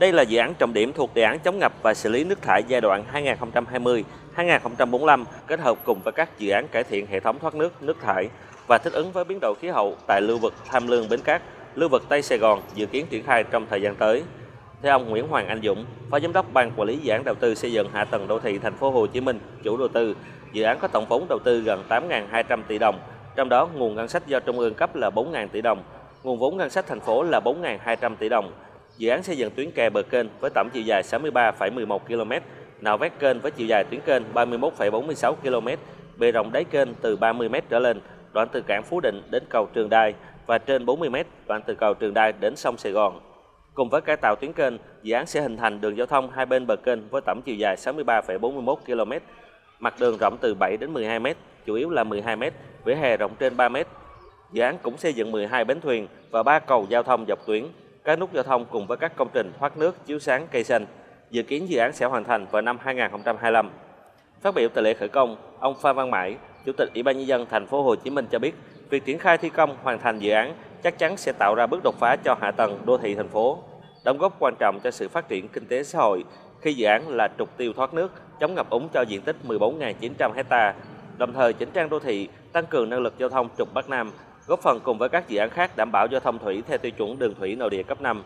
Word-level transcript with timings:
Đây 0.00 0.12
là 0.12 0.22
dự 0.22 0.38
án 0.38 0.54
trọng 0.54 0.72
điểm 0.72 0.92
thuộc 0.92 1.14
đề 1.14 1.22
án 1.22 1.38
chống 1.38 1.58
ngập 1.58 1.72
và 1.82 1.94
xử 1.94 2.08
lý 2.08 2.24
nước 2.24 2.42
thải 2.42 2.62
giai 2.68 2.80
đoạn 2.80 3.04
2020-2045 4.36 5.24
kết 5.46 5.60
hợp 5.60 5.78
cùng 5.84 6.00
với 6.04 6.12
các 6.12 6.38
dự 6.38 6.50
án 6.50 6.68
cải 6.68 6.84
thiện 6.84 7.06
hệ 7.06 7.20
thống 7.20 7.38
thoát 7.38 7.54
nước, 7.54 7.82
nước 7.82 7.96
thải 8.00 8.28
và 8.66 8.78
thích 8.78 8.92
ứng 8.92 9.12
với 9.12 9.24
biến 9.24 9.38
đổi 9.40 9.54
khí 9.60 9.68
hậu 9.68 9.96
tại 10.06 10.20
lưu 10.20 10.38
vực 10.38 10.54
Tham 10.68 10.86
Lương 10.86 11.08
Bến 11.08 11.20
Cát, 11.20 11.42
lưu 11.74 11.88
vực 11.88 12.02
Tây 12.08 12.22
Sài 12.22 12.38
Gòn 12.38 12.62
dự 12.74 12.86
kiến 12.86 13.06
triển 13.10 13.24
khai 13.24 13.44
trong 13.44 13.66
thời 13.70 13.82
gian 13.82 13.96
tới. 13.96 14.22
Theo 14.82 14.92
ông 14.92 15.10
Nguyễn 15.10 15.28
Hoàng 15.28 15.48
Anh 15.48 15.60
Dũng, 15.62 15.84
Phó 16.10 16.20
Giám 16.20 16.32
đốc 16.32 16.52
Ban 16.52 16.70
Quản 16.76 16.88
lý 16.88 16.96
Dự 16.96 17.12
án 17.12 17.24
Đầu 17.24 17.34
tư 17.34 17.54
xây 17.54 17.72
dựng 17.72 17.88
hạ 17.92 18.04
tầng 18.04 18.28
đô 18.28 18.38
thị 18.38 18.58
thành 18.58 18.74
phố 18.74 18.90
Hồ 18.90 19.06
Chí 19.06 19.20
Minh, 19.20 19.38
chủ 19.62 19.76
đầu 19.76 19.88
tư, 19.88 20.16
dự 20.52 20.62
án 20.62 20.78
có 20.78 20.88
tổng 20.88 21.06
vốn 21.08 21.26
đầu 21.28 21.38
tư 21.44 21.60
gần 21.60 21.84
8.200 21.88 22.62
tỷ 22.68 22.78
đồng, 22.78 22.98
trong 23.36 23.48
đó 23.48 23.68
nguồn 23.74 23.94
ngân 23.94 24.08
sách 24.08 24.26
do 24.26 24.40
Trung 24.40 24.58
ương 24.58 24.74
cấp 24.74 24.96
là 24.96 25.10
4.000 25.10 25.48
tỷ 25.48 25.60
đồng, 25.60 25.82
nguồn 26.22 26.38
vốn 26.38 26.56
ngân 26.56 26.70
sách 26.70 26.86
thành 26.86 27.00
phố 27.00 27.22
là 27.22 27.40
4.200 27.40 28.16
tỷ 28.16 28.28
đồng. 28.28 28.52
Dự 29.00 29.08
án 29.08 29.22
xây 29.22 29.36
dựng 29.36 29.50
tuyến 29.50 29.70
kè 29.70 29.90
bờ 29.90 30.02
kênh 30.02 30.26
với 30.40 30.50
tổng 30.54 30.68
chiều 30.72 30.82
dài 30.82 31.02
63,11 31.02 31.98
km, 31.98 32.32
nạo 32.80 32.98
vét 32.98 33.12
kênh 33.18 33.40
với 33.40 33.50
chiều 33.50 33.66
dài 33.66 33.84
tuyến 33.84 34.00
kênh 34.00 34.22
31,46 34.34 35.34
km, 35.34 35.68
bề 36.16 36.32
rộng 36.32 36.52
đáy 36.52 36.64
kênh 36.64 36.94
từ 36.94 37.16
30 37.16 37.48
m 37.48 37.54
trở 37.68 37.78
lên, 37.78 38.00
đoạn 38.32 38.48
từ 38.52 38.62
cảng 38.66 38.82
Phú 38.82 39.00
Định 39.00 39.22
đến 39.30 39.42
cầu 39.48 39.68
Trường 39.74 39.88
Đài 39.90 40.14
và 40.46 40.58
trên 40.58 40.86
40 40.86 41.10
m 41.10 41.16
đoạn 41.46 41.62
từ 41.66 41.74
cầu 41.74 41.94
Trường 41.94 42.14
Đài 42.14 42.32
đến 42.32 42.56
sông 42.56 42.76
Sài 42.76 42.92
Gòn. 42.92 43.20
Cùng 43.74 43.88
với 43.88 44.00
cải 44.00 44.16
tạo 44.16 44.36
tuyến 44.36 44.52
kênh, 44.52 44.74
dự 45.02 45.14
án 45.14 45.26
sẽ 45.26 45.40
hình 45.40 45.56
thành 45.56 45.80
đường 45.80 45.96
giao 45.96 46.06
thông 46.06 46.30
hai 46.30 46.46
bên 46.46 46.66
bờ 46.66 46.76
kênh 46.76 47.08
với 47.08 47.20
tổng 47.20 47.42
chiều 47.44 47.54
dài 47.54 47.76
63,41 47.76 48.76
km, 48.76 49.12
mặt 49.78 49.94
đường 50.00 50.16
rộng 50.20 50.36
từ 50.40 50.54
7 50.54 50.76
đến 50.76 50.92
12 50.92 51.18
m, 51.18 51.26
chủ 51.66 51.74
yếu 51.74 51.90
là 51.90 52.04
12 52.04 52.36
m, 52.36 52.42
vỉa 52.84 52.94
hè 52.94 53.16
rộng 53.16 53.34
trên 53.38 53.56
3 53.56 53.68
m. 53.68 53.76
Dự 54.52 54.62
án 54.62 54.78
cũng 54.82 54.98
xây 54.98 55.12
dựng 55.12 55.32
12 55.32 55.64
bến 55.64 55.80
thuyền 55.80 56.06
và 56.30 56.42
3 56.42 56.58
cầu 56.58 56.86
giao 56.88 57.02
thông 57.02 57.24
dọc 57.28 57.46
tuyến, 57.46 57.64
các 58.04 58.18
nút 58.18 58.32
giao 58.32 58.42
thông 58.42 58.64
cùng 58.64 58.86
với 58.86 58.96
các 58.96 59.12
công 59.16 59.28
trình 59.34 59.52
thoát 59.58 59.76
nước, 59.76 60.06
chiếu 60.06 60.18
sáng, 60.18 60.46
cây 60.50 60.64
xanh. 60.64 60.86
Dự 61.30 61.42
kiến 61.42 61.68
dự 61.68 61.78
án 61.78 61.92
sẽ 61.92 62.06
hoàn 62.06 62.24
thành 62.24 62.46
vào 62.50 62.62
năm 62.62 62.78
2025. 62.82 63.70
Phát 64.40 64.54
biểu 64.54 64.68
tại 64.74 64.84
lễ 64.84 64.94
khởi 64.94 65.08
công, 65.08 65.36
ông 65.60 65.74
Phan 65.80 65.96
Văn 65.96 66.10
Mãi, 66.10 66.36
Chủ 66.66 66.72
tịch 66.72 66.88
Ủy 66.94 67.02
ban 67.02 67.18
nhân 67.18 67.26
dân 67.26 67.46
thành 67.50 67.66
phố 67.66 67.82
Hồ 67.82 67.96
Chí 67.96 68.10
Minh 68.10 68.26
cho 68.30 68.38
biết, 68.38 68.54
việc 68.90 69.04
triển 69.04 69.18
khai 69.18 69.38
thi 69.38 69.48
công 69.48 69.76
hoàn 69.82 69.98
thành 69.98 70.18
dự 70.18 70.30
án 70.30 70.54
chắc 70.82 70.98
chắn 70.98 71.16
sẽ 71.16 71.32
tạo 71.38 71.54
ra 71.54 71.66
bước 71.66 71.80
đột 71.84 71.94
phá 71.98 72.16
cho 72.24 72.36
hạ 72.40 72.50
tầng 72.50 72.78
đô 72.86 72.98
thị 72.98 73.14
thành 73.14 73.28
phố, 73.28 73.58
đóng 74.04 74.18
góp 74.18 74.36
quan 74.40 74.54
trọng 74.58 74.80
cho 74.84 74.90
sự 74.90 75.08
phát 75.08 75.28
triển 75.28 75.48
kinh 75.48 75.66
tế 75.66 75.82
xã 75.82 75.98
hội 75.98 76.24
khi 76.60 76.74
dự 76.74 76.86
án 76.86 77.08
là 77.08 77.28
trục 77.38 77.56
tiêu 77.56 77.72
thoát 77.72 77.94
nước, 77.94 78.12
chống 78.40 78.54
ngập 78.54 78.70
úng 78.70 78.88
cho 78.88 79.02
diện 79.02 79.22
tích 79.22 79.36
14.900 79.48 80.32
ha, 80.50 80.74
đồng 81.18 81.32
thời 81.32 81.52
chỉnh 81.52 81.68
trang 81.72 81.88
đô 81.88 81.98
thị, 81.98 82.28
tăng 82.52 82.66
cường 82.66 82.90
năng 82.90 83.00
lực 83.00 83.14
giao 83.18 83.28
thông 83.28 83.48
trục 83.58 83.74
Bắc 83.74 83.88
Nam, 83.88 84.12
góp 84.50 84.62
phần 84.62 84.80
cùng 84.84 84.98
với 84.98 85.08
các 85.08 85.28
dự 85.28 85.38
án 85.38 85.50
khác 85.50 85.70
đảm 85.76 85.92
bảo 85.92 86.06
giao 86.10 86.20
thông 86.20 86.38
thủy 86.38 86.62
theo 86.68 86.78
tiêu 86.78 86.92
chuẩn 86.92 87.18
đường 87.18 87.34
thủy 87.38 87.56
nội 87.56 87.70
địa 87.70 87.82
cấp 87.82 88.00
5. 88.00 88.24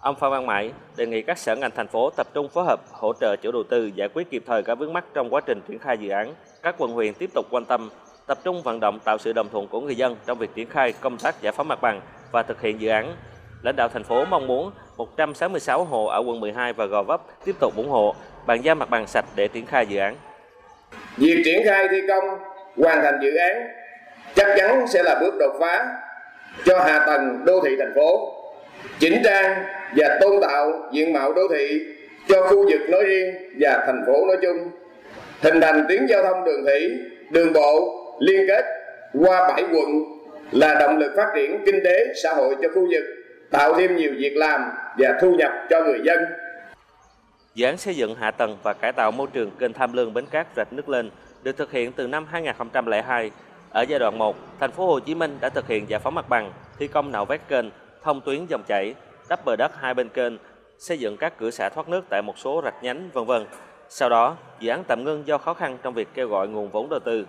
Ông 0.00 0.14
Phan 0.14 0.30
Văn 0.30 0.46
Mãi 0.46 0.72
đề 0.96 1.06
nghị 1.06 1.22
các 1.22 1.38
sở 1.38 1.56
ngành 1.56 1.70
thành 1.70 1.86
phố 1.86 2.10
tập 2.16 2.26
trung 2.34 2.48
phối 2.48 2.64
hợp 2.64 2.80
hỗ 2.92 3.12
trợ 3.20 3.36
chủ 3.36 3.52
đầu 3.52 3.62
tư 3.62 3.90
giải 3.94 4.08
quyết 4.14 4.30
kịp 4.30 4.42
thời 4.46 4.62
các 4.62 4.74
vướng 4.74 4.92
mắc 4.92 5.04
trong 5.14 5.34
quá 5.34 5.40
trình 5.46 5.60
triển 5.68 5.78
khai 5.78 5.98
dự 5.98 6.08
án. 6.08 6.34
Các 6.62 6.74
quận 6.78 6.92
huyện 6.92 7.14
tiếp 7.14 7.30
tục 7.34 7.46
quan 7.50 7.64
tâm, 7.64 7.90
tập 8.26 8.38
trung 8.44 8.62
vận 8.62 8.80
động 8.80 8.98
tạo 9.04 9.18
sự 9.18 9.32
đồng 9.32 9.48
thuận 9.48 9.68
của 9.68 9.80
người 9.80 9.96
dân 9.96 10.16
trong 10.26 10.38
việc 10.38 10.50
triển 10.54 10.68
khai 10.68 10.92
công 11.00 11.18
tác 11.18 11.42
giải 11.42 11.52
phóng 11.52 11.68
mặt 11.68 11.80
bằng 11.80 12.00
và 12.32 12.42
thực 12.42 12.62
hiện 12.62 12.80
dự 12.80 12.88
án. 12.88 13.14
Lãnh 13.62 13.76
đạo 13.76 13.88
thành 13.88 14.04
phố 14.04 14.24
mong 14.24 14.46
muốn 14.46 14.70
166 14.96 15.84
hộ 15.84 16.04
ở 16.04 16.22
quận 16.26 16.40
12 16.40 16.72
và 16.72 16.86
Gò 16.86 17.02
Vấp 17.02 17.20
tiếp 17.44 17.54
tục 17.60 17.76
ủng 17.76 17.90
hộ 17.90 18.14
bàn 18.46 18.64
giao 18.64 18.74
mặt 18.74 18.90
bằng 18.90 19.06
sạch 19.06 19.24
để 19.36 19.48
triển 19.48 19.66
khai 19.66 19.86
dự 19.86 19.98
án. 19.98 20.16
Việc 21.16 21.42
triển 21.44 21.62
khai 21.64 21.88
thi 21.90 21.96
công 22.08 22.24
hoàn 22.76 23.02
thành 23.02 23.18
dự 23.22 23.36
án 23.36 23.79
chắc 24.34 24.48
chắn 24.56 24.86
sẽ 24.88 25.02
là 25.02 25.18
bước 25.20 25.34
đột 25.38 25.56
phá 25.60 25.86
cho 26.64 26.78
hạ 26.78 27.04
tầng 27.06 27.44
đô 27.44 27.60
thị 27.64 27.76
thành 27.78 27.92
phố, 27.94 28.34
chỉnh 28.98 29.22
trang 29.24 29.64
và 29.96 30.18
tôn 30.20 30.40
tạo 30.42 30.88
diện 30.92 31.12
mạo 31.12 31.32
đô 31.32 31.42
thị 31.50 31.86
cho 32.28 32.42
khu 32.42 32.70
vực 32.70 32.80
nói 32.88 33.04
riêng 33.04 33.34
và 33.60 33.84
thành 33.86 34.02
phố 34.06 34.26
nói 34.26 34.36
chung, 34.42 34.70
hình 35.42 35.60
thành 35.60 35.84
tuyến 35.88 36.06
giao 36.06 36.22
thông 36.22 36.44
đường 36.44 36.64
thủy, 36.64 36.98
đường 37.30 37.52
bộ 37.52 37.96
liên 38.20 38.46
kết 38.48 38.64
qua 39.12 39.48
bảy 39.48 39.64
quận 39.72 40.02
là 40.52 40.74
động 40.74 40.98
lực 40.98 41.12
phát 41.16 41.32
triển 41.34 41.62
kinh 41.66 41.80
tế 41.84 42.06
xã 42.22 42.34
hội 42.34 42.56
cho 42.62 42.68
khu 42.74 42.88
vực, 42.90 43.04
tạo 43.50 43.74
thêm 43.74 43.96
nhiều 43.96 44.12
việc 44.18 44.36
làm 44.36 44.70
và 44.98 45.18
thu 45.20 45.34
nhập 45.34 45.52
cho 45.70 45.82
người 45.84 46.00
dân. 46.04 46.18
Dự 47.54 47.66
án 47.66 47.78
xây 47.78 47.94
dựng 47.94 48.14
hạ 48.14 48.30
tầng 48.30 48.56
và 48.62 48.72
cải 48.72 48.92
tạo 48.92 49.10
môi 49.10 49.26
trường 49.32 49.50
kênh 49.58 49.72
Tham 49.72 49.92
Lương 49.92 50.14
Bến 50.14 50.24
Cát 50.30 50.46
rạch 50.56 50.72
nước 50.72 50.88
lên 50.88 51.10
được 51.42 51.56
thực 51.56 51.72
hiện 51.72 51.92
từ 51.92 52.06
năm 52.06 52.26
2002. 52.30 53.30
Ở 53.72 53.82
giai 53.82 53.98
đoạn 53.98 54.18
1, 54.18 54.36
thành 54.60 54.72
phố 54.72 54.86
Hồ 54.86 55.00
Chí 55.00 55.14
Minh 55.14 55.38
đã 55.40 55.48
thực 55.48 55.68
hiện 55.68 55.88
giải 55.88 56.00
phóng 56.00 56.14
mặt 56.14 56.28
bằng, 56.28 56.52
thi 56.78 56.88
công 56.88 57.12
nạo 57.12 57.24
vét 57.24 57.40
kênh, 57.48 57.66
thông 58.02 58.20
tuyến 58.20 58.46
dòng 58.46 58.62
chảy, 58.68 58.94
đắp 59.28 59.44
bờ 59.44 59.56
đất 59.56 59.72
hai 59.80 59.94
bên 59.94 60.08
kênh, 60.08 60.32
xây 60.78 60.98
dựng 60.98 61.16
các 61.16 61.38
cửa 61.38 61.50
xả 61.50 61.68
thoát 61.68 61.88
nước 61.88 62.04
tại 62.08 62.22
một 62.22 62.38
số 62.38 62.60
rạch 62.64 62.82
nhánh 62.82 63.10
vân 63.12 63.24
vân. 63.24 63.46
Sau 63.88 64.08
đó, 64.08 64.36
dự 64.60 64.70
án 64.70 64.84
tạm 64.88 65.04
ngưng 65.04 65.26
do 65.26 65.38
khó 65.38 65.54
khăn 65.54 65.78
trong 65.82 65.94
việc 65.94 66.08
kêu 66.14 66.28
gọi 66.28 66.48
nguồn 66.48 66.68
vốn 66.68 66.88
đầu 66.90 67.00
tư. 67.04 67.26